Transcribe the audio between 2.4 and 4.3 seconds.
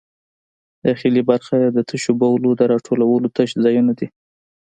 د راټولولو تش ځایونه دي.